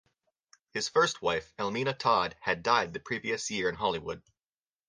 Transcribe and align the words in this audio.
His 0.73 0.89
first 0.89 1.21
wife, 1.21 1.53
Elmina 1.59 1.93
Todd, 1.93 2.35
had 2.41 2.63
died 2.63 2.91
the 2.91 2.99
previous 2.99 3.51
year 3.51 3.69
in 3.69 3.75
Hollywood. 3.75 4.23